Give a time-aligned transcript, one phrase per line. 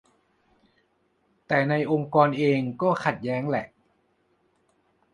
[1.47, 3.65] แต่ในองค์กรเองก็ขัดแย้งแหละ